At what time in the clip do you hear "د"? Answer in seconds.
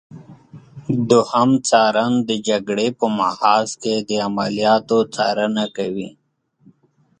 2.29-2.31, 4.07-4.09